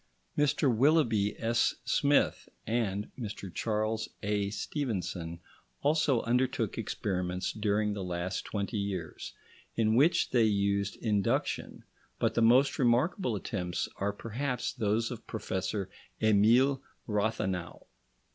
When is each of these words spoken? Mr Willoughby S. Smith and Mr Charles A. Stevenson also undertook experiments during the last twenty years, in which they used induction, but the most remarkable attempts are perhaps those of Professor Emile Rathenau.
Mr 0.35 0.75
Willoughby 0.75 1.39
S. 1.39 1.75
Smith 1.85 2.49
and 2.65 3.11
Mr 3.15 3.53
Charles 3.53 4.09
A. 4.23 4.49
Stevenson 4.49 5.39
also 5.83 6.23
undertook 6.23 6.75
experiments 6.75 7.51
during 7.53 7.93
the 7.93 8.03
last 8.03 8.43
twenty 8.43 8.79
years, 8.79 9.33
in 9.75 9.93
which 9.93 10.31
they 10.31 10.43
used 10.45 10.95
induction, 11.03 11.83
but 12.17 12.33
the 12.33 12.41
most 12.41 12.79
remarkable 12.79 13.35
attempts 13.35 13.87
are 13.97 14.11
perhaps 14.11 14.73
those 14.73 15.11
of 15.11 15.27
Professor 15.27 15.87
Emile 16.19 16.81
Rathenau. 17.05 17.83